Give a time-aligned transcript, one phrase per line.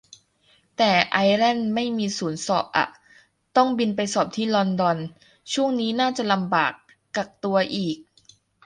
[0.77, 2.87] แต่ไอร์แลนด์ไม่มีศูนย์สอบอะ
[3.55, 4.97] ต้องบินไปสอบที่ลอนดอน
[5.53, 6.73] ช่วงนี้น่าจะลำบาก
[7.15, 7.97] กักตัวอีก